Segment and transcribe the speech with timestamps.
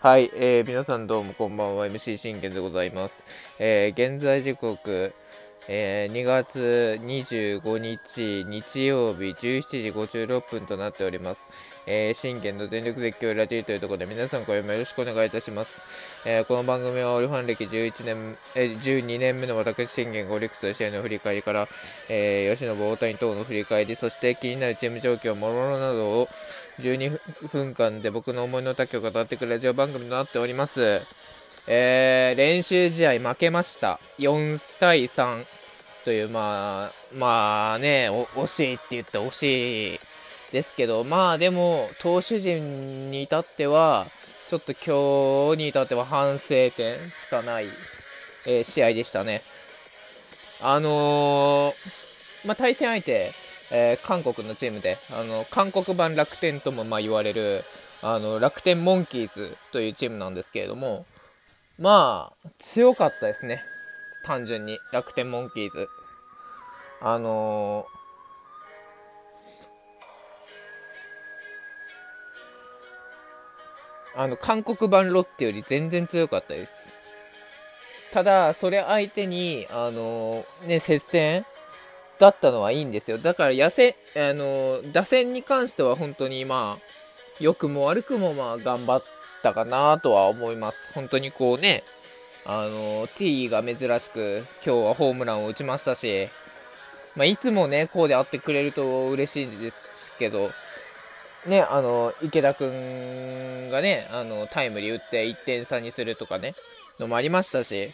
[0.00, 3.24] はい、えー、皆さんどうもこんばんは、MC 信玄でございます。
[3.58, 5.14] えー、現在時刻、
[5.68, 11.50] えー、2月25日日曜日17時56分となっております。
[11.86, 15.80] えー、信玄の電力絶叫ラジオというところで皆さん今夜もよろしくお願いいたします。
[16.26, 21.68] えー、この番組はオリファン歴11年、えー、12年目の私信玄がオリックスと試合の振り返りから、
[22.10, 26.28] えー、吉野大谷等の振り返り、そして気になるチーム状況、もろもろなどを
[26.80, 31.00] 12分間で僕の思いの丈を語ってくるラジオ番組となっております。
[31.66, 33.98] えー、練習試合負けました。
[34.18, 35.58] 4対3。
[36.08, 40.00] という、まあ、まあね、惜しいって言って惜しい
[40.52, 44.06] ですけど、まあでも、投手陣に至っては、
[44.48, 47.66] ちょっと今日に至っては反省点しかない、
[48.46, 49.42] えー、試合でしたね。
[50.62, 53.30] あのー、まあ、対戦相手、
[53.70, 57.62] えー、韓国のチームで、あの、韓国版楽天ともまあ言われる、
[58.02, 61.04] あの、楽天モンキーズというチームなんですけれども、
[61.78, 63.62] まあ、強かったですね。
[64.24, 65.88] 単純に、楽天モンキーズ。
[67.00, 76.72] あのー、あの、韓国版ロッテより全然強かったです。
[78.12, 81.44] ただ、それ相手に、あのー、ね、接戦
[82.18, 83.18] だったのはいいんですよ。
[83.18, 86.82] だから、野戦、あの、打線に関しては本当に、まあ、
[87.40, 89.04] 良くも悪くも、まあ、頑張っ
[89.42, 90.92] たかなとは思います。
[90.94, 91.84] 本当にこうね、
[92.46, 96.28] あの T が珍しく、今日はホームランを打ちましたし、
[97.14, 100.50] まあ、いつもね、こうであってくれると嬉しいんですけど、
[101.46, 106.54] ね、あの、池田くんがね、あの、タイムリー打って1点差にするとかね、
[106.98, 107.90] のもありましたし、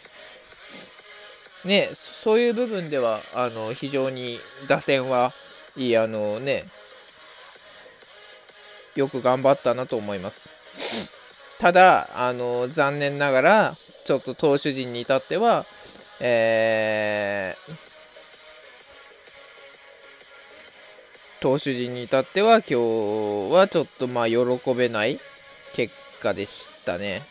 [1.65, 5.31] ね、そういう部分では、あの、非常に打線は
[5.75, 6.63] いい、あのね、
[8.95, 10.49] よく頑張ったなと思います。
[11.59, 15.65] ただ、あの、残念ながら、ちょっと投手陣に至っては、
[16.21, 17.85] えー、
[21.41, 22.75] 投手陣に至っては今日
[23.53, 25.19] はちょっとまあ喜べない
[25.75, 27.21] 結果でしたね。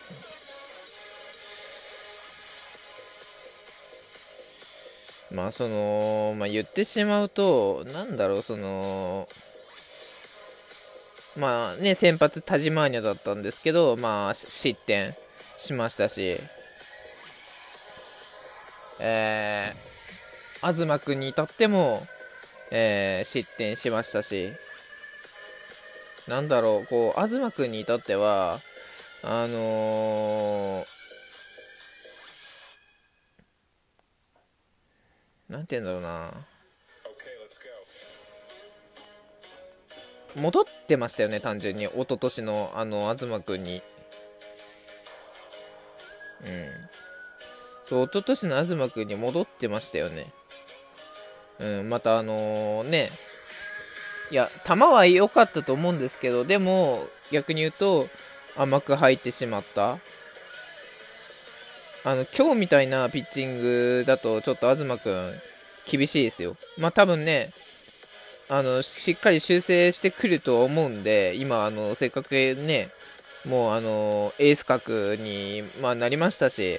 [5.34, 9.28] まあその、まあ言ってしまうと、なんだろう、その、
[11.36, 15.14] まあね、先発田島アニャだったんですけど、まあ失点
[15.58, 16.36] しましたし、
[19.00, 22.00] えー、東君に至っても、
[22.70, 24.52] えー、失点しましたし、
[26.28, 28.60] なんだろう、こう、東君に至っては、
[29.22, 30.93] あのー、
[35.54, 36.32] なんて言うんだろうな。
[40.34, 41.84] 戻ってましたよね、単純に。
[41.84, 43.82] 一昨年の、あの、東君に。
[46.44, 46.66] うん。
[47.84, 50.26] そう、一昨年の東君に戻ってましたよね。
[51.60, 53.08] うん、またあのー、ね、
[54.32, 58.08] いや、球は良かったと思うんですけど、でも、逆に言うと、
[58.56, 59.98] 甘く入ってしまった。
[62.06, 65.32] あの、今日みたいなピッチングだと、ちょっと東君、
[65.90, 66.54] 厳しいですよ。
[66.78, 67.48] まあ多分ね、
[68.50, 72.88] あの、しっかり修正してくると思うんで、今、あの、せっかくね、
[73.48, 76.78] もうあの、エース格に、まあ、なりましたし、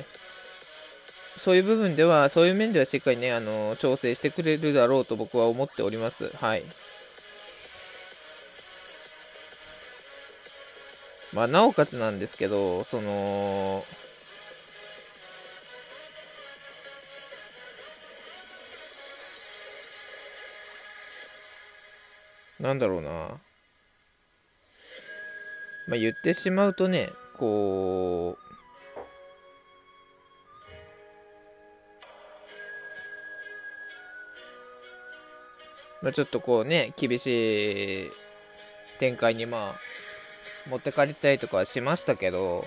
[1.43, 6.29] そういう部分では、そういう面ではしっかりね、あの、調整してくれるだろうと僕は思っております。
[6.37, 6.61] はい。
[11.33, 13.83] まあ、なおかつなんですけど、その、
[22.65, 23.09] なんだろうな。
[25.87, 28.45] まあ、言ってしまうとね、こう、
[36.01, 38.11] まあ、ちょっとこうね、厳しい
[38.99, 42.65] 展開にまあ、持ってかれたりとかはしましたけど、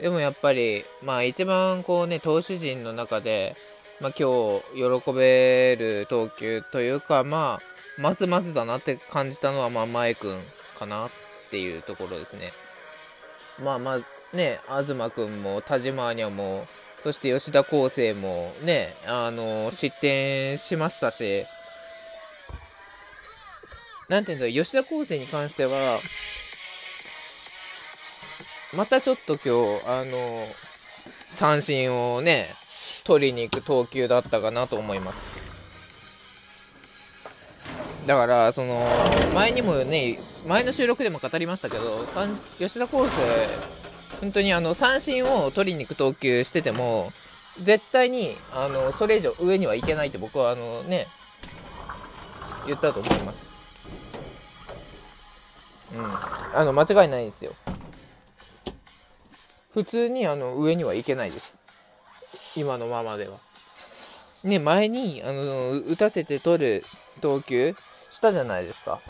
[0.00, 3.54] でもやっぱり、まあ一番こうね、投手陣の中で、
[4.00, 10.36] まあ今日喜べる投球というか、まあ、まずまずだなって感じたのは、まあ前君
[10.78, 11.10] かなっ
[11.50, 12.50] ていうところですね。
[13.64, 16.66] まあまあね、東君も田島にはも、
[17.02, 21.44] そして吉田康生もね、あの、失点しましたし、
[24.08, 25.98] なんていうんだろう、吉田康生に関しては、
[28.76, 30.46] またちょっと今日、あの、
[31.30, 32.46] 三振をね、
[33.08, 35.48] 取りに行く投球だったかなと思います。
[38.06, 38.86] だからその
[39.34, 42.04] 前にもね前の収録でも語りましたけど
[42.58, 47.08] 吉田康生本当にあの三振を取りに行く投球してても
[47.62, 51.06] 絶対にあのそれ以上上にはいけないって僕はあのね
[52.66, 53.48] 言ったと思います。
[55.96, 56.04] うん。
[56.60, 57.52] あの間違いないですよ。
[59.72, 61.57] 普通にあの上にはいけないです。
[62.58, 63.38] 今のままでは。
[64.44, 66.84] ね前にあの打たせて取る
[67.20, 69.00] 投球したじゃないですか。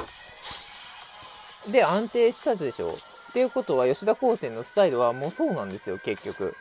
[1.71, 2.91] で安定したでしょ。
[2.91, 6.55] っていうことは吉田高専のスタイルはもうそうなんですよ結局。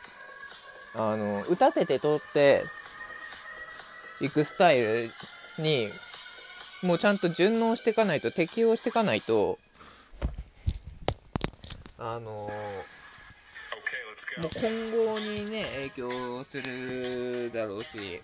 [0.94, 2.64] あの打たせて取って
[4.20, 5.10] いくスタイル
[5.58, 5.88] に
[6.82, 9.58] もうちゃんと順応していかないと適応していかないと
[11.98, 12.50] あのも
[14.46, 18.22] う今後にね影響するだろうし、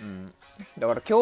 [0.00, 0.26] うん、
[0.78, 1.12] だから今日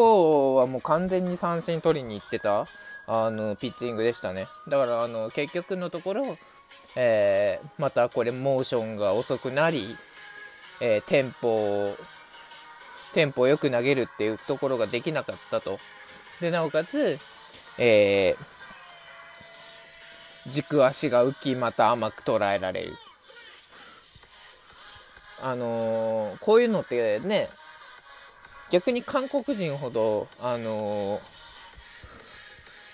[0.59, 2.65] はもう完全に三振取りに行ってた
[3.07, 4.47] あのピッチングでしたね。
[4.69, 6.37] だからあの結局のところ、
[6.95, 9.83] えー、またこれモーションが遅くなり、
[10.79, 11.95] えー、テンポ
[13.13, 15.77] テンポよく投げるっていうところができなかったと。
[16.39, 17.19] でなおかつ、
[17.77, 22.93] えー、軸足が浮きまた甘く捉えられる。
[25.41, 27.47] あのー、こういうのってね
[28.71, 31.41] 逆に韓国人ほどあのー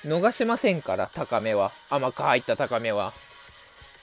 [0.07, 1.71] 逃しませんから、高めは。
[1.89, 3.13] 甘く入った高めは。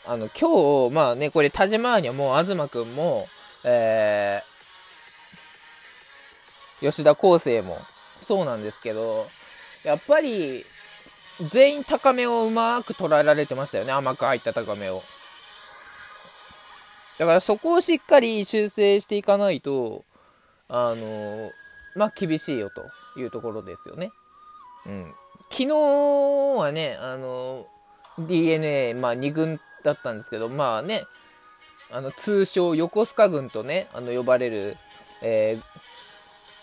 [0.07, 3.27] あの、今日、まあね、これ、田島にはもう、東くんも、
[3.65, 7.79] えー、吉田康生も、
[8.21, 9.27] そうなんですけど、
[9.85, 10.65] やっぱり、
[11.51, 15.03] 全員高めをうまく捉えられてましたよね、甘く入った高めを。
[17.19, 20.05] だからそこをしっかり修正していかないと、
[20.69, 21.51] あの
[21.95, 24.11] まあ、厳しいよというところですよね。
[24.87, 25.15] うん。
[25.51, 25.69] 昨日
[26.59, 27.67] はね、あの、
[28.19, 31.05] DNA、まあ2軍だったんですけど、まあね、
[31.93, 34.77] あの、通称横須賀軍とね、あの、呼ばれる、
[35.23, 35.59] え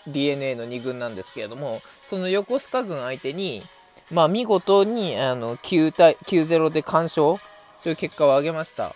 [0.06, 3.62] ー、DNA の2軍なんですけれども、その横須賀軍相手に、
[4.10, 7.36] まあ見事に、あの、9対、9-0で完勝
[7.82, 8.94] という結果を挙げました。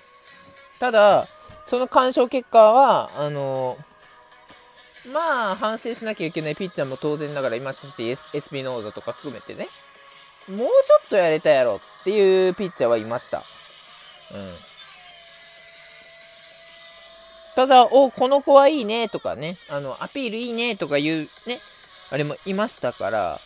[0.79, 1.27] ただ、
[1.67, 3.77] その完勝結果は、あの、
[5.13, 9.69] まあ、反省しなきゃいけないピッチャーも当然ながらいましたし、エスピノーザとか含めてね。
[10.49, 10.67] もうちょ
[11.05, 13.39] っとやれたやろっていうピッチャーはいました。
[13.39, 13.45] うん。
[17.57, 21.59] ただ、お、この子はいいねとかね、あの、アピールいいねとかいうね、
[22.13, 23.41] あれもいましたから、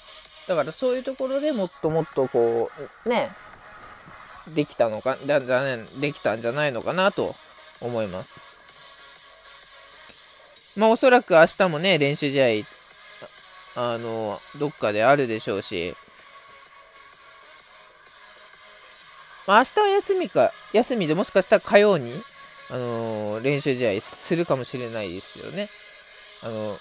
[0.46, 2.70] だからそういうところでもっともっとこ
[3.04, 3.30] う、ね、
[4.48, 7.34] できたのか、だ、だね、できたんじゃないのかなと
[7.80, 8.40] 思います。
[10.76, 12.64] まあおそらく明日もね、練習試合、
[13.76, 15.94] あの、どっかであるでしょうし、
[19.46, 22.12] まあ、明日は休みか、休みでもしかしたら火曜に、
[22.70, 25.68] あのー、練習試合するかもしれないですよね。
[26.42, 26.76] あの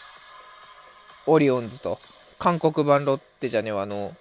[1.26, 2.00] オリオンズと、
[2.38, 4.16] 韓国版ロッテじゃねは、あの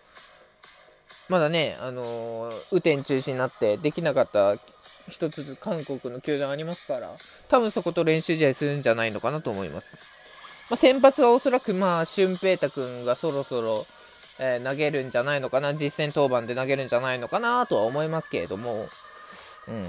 [1.28, 4.56] まだね、あの雨天中止になってできなかった
[5.08, 7.16] 一つ韓国の球団ありますから、
[7.48, 9.96] 多分そこと練習試合するんじゃないのかなと思います。
[10.70, 13.86] まあ、先発はおそらく、まあ、俊平太君がそろそろ、
[14.38, 18.88] えー、投げるんじゃないのかな、実戦登板で投げるんじゃないのかなとは思いますけれども、
[19.66, 19.84] うん。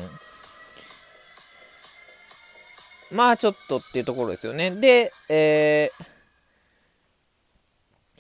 [3.12, 4.72] まあちょっとっていうところですよね。
[4.72, 6.06] で、えー、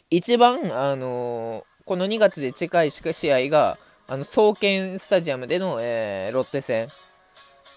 [0.09, 3.77] 一番、あのー、この2月で近い試合が、
[4.09, 6.87] あの、創建スタジアムでの、えー、ロッテ戦。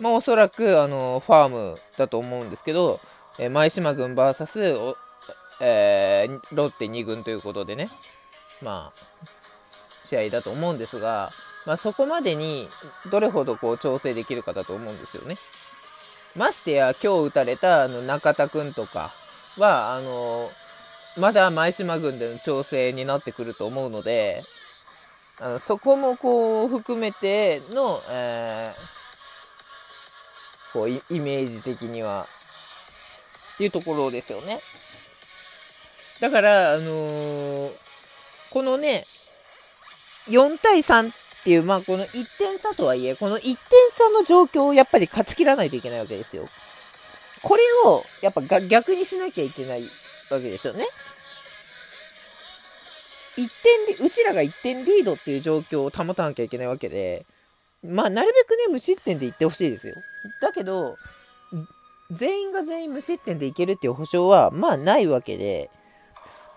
[0.01, 3.01] まあおそらく、あのファームだと思うんですけど、
[3.39, 4.95] えー、前島軍 VS、
[5.61, 7.91] えー、ロッテ2軍ということでね。
[8.63, 9.27] まあ、
[10.05, 11.31] 試合だと思うんですが、
[11.67, 12.69] まあ、そこまでに
[13.11, 15.37] どれほどこう調整できるかだと思うんですよね。
[16.35, 19.11] ましてや、今日打たれたあの中田君とか
[19.59, 20.51] は、あの
[21.19, 24.41] まだ前島軍での調整になってくると思うので、
[25.41, 32.27] あのそこもこう含めての、えー、こうイメージ的には、
[33.55, 34.61] っていうところですよね。
[36.21, 37.83] だから、あのー
[38.53, 39.05] このね、
[40.29, 46.45] 4対3っていう、まあこの1点差とはいえ、この1点差の状況をやっぱり勝ち切らないといけないわけですよ。
[47.43, 49.83] これをやっぱ逆にしなきゃいけない
[50.31, 50.85] わけですよね。
[53.37, 57.25] 1点で、うちらが1点リードっていう状況を保たなきゃいけないわけで、
[57.83, 59.95] まあなるべくね、無失点でいってほしいですよ。
[60.41, 60.97] だけど、
[62.11, 65.71] 全員が全員無失点でいけるっていう保証は、まあないわけで、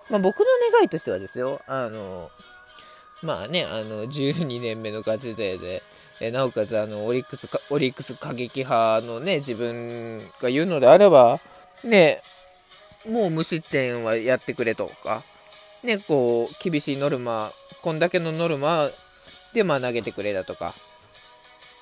[0.10, 2.29] まあ、僕の願いとしてはですよ、あの、
[3.24, 5.82] まあね、あの、12年目のガチ勢で、
[6.22, 11.39] えなおかつ、あの、オリックス、オリックス過激派のね、自分が言うのであれば、
[11.84, 12.22] ね、
[13.10, 15.24] もう無失点はやってくれとか、
[15.86, 17.51] ね、こう、厳しいノルマ、
[17.82, 18.89] こんだけのノルマ
[19.54, 20.74] で、まあ投げてくれだとか、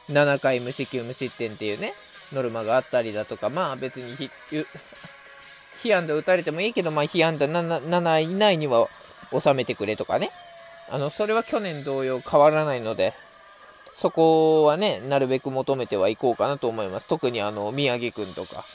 [0.10, 1.93] 7回無四球無失点っていうね、
[2.33, 4.29] ノルマがあったりだとか、まあ別にひ、
[5.81, 8.88] 被安打打たれてもいいけど、まあ被安打 7, 7以内には
[9.31, 10.29] 収めてくれとかね。
[10.91, 13.13] あの、それは去年同様変わらないので、
[13.93, 17.07] そこはね、なるべく求めてはいこうかなと思います。
[17.07, 18.65] 特にあの、宮城くんとか、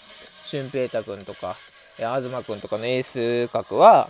[0.44, 1.56] 俊平太くんとか、
[1.97, 4.08] 東くんとかのエース格は、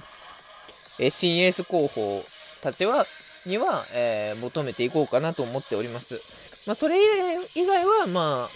[0.99, 2.25] え新エース候補
[2.63, 3.07] たちは、
[3.47, 6.21] には、えー、求めていこうかなと思っております。
[6.67, 6.99] まあ、それ
[7.55, 8.49] 以外は、まあ、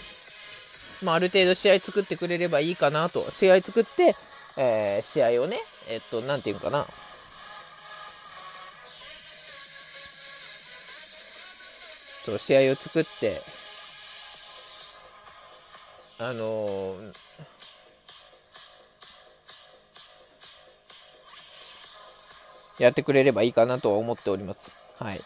[1.03, 3.29] まあ、ある程度試合作ってくれればいいかなと。
[3.31, 4.15] 試合作って、
[4.57, 5.57] えー、試合をね、
[5.89, 6.85] えっと、なんていうかな。
[12.25, 13.41] そう、試合を作って、
[16.19, 17.13] あのー、
[22.79, 24.71] やってくれればいいかなとは思っております。
[24.99, 25.21] はい。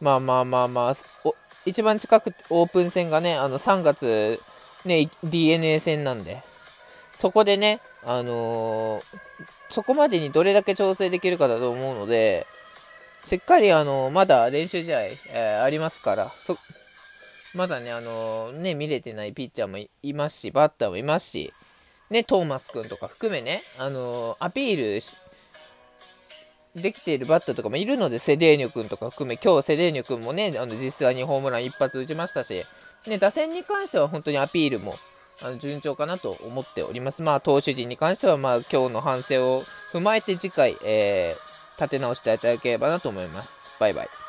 [0.00, 0.94] まあまあまあまあ、
[1.66, 4.40] 一番近くオープン戦がね、あの3月、
[4.84, 6.42] ね、DNA 戦なんで、
[7.12, 9.02] そこでね、あのー、
[9.70, 12.46] そこまでにどれだけ調整できるかだと思うので、
[13.24, 16.32] しっかり、あのー、まだ練習試合、えー、ありますから、
[17.54, 21.52] まだね、あのね、見れてないピッチャーもいますし、バッターもいますし、
[22.10, 25.00] ね、トーマス君とか含めね、あのアピール
[26.74, 32.64] できているバッターとかもいるので、セデーニョ君とか含め、今日セデーニョ君もね、あの実際にホームラン一発打ちましたし、
[33.06, 34.96] ね、打線に関しては本当にアピールも
[35.42, 37.22] あの順調かなと思っております。
[37.22, 43.70] まあ、投手陣に関しては、まあ、今日の反省を踏まえて次回、えー、立て直していただければなと思います。
[43.78, 44.27] バイバイ。